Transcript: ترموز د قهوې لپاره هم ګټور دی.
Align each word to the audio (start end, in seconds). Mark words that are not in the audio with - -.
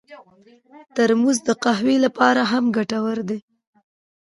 ترموز 0.95 1.37
د 1.47 1.49
قهوې 1.63 1.95
لپاره 2.05 2.41
هم 2.51 2.63
ګټور 2.77 3.17
دی. 3.29 3.39